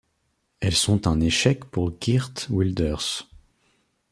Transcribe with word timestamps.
Elles 0.61 0.73
sont 0.73 1.05
un 1.05 1.21
échec 1.21 1.63
pour 1.65 1.93
Geert 2.01 2.47
Wilders. 2.49 3.29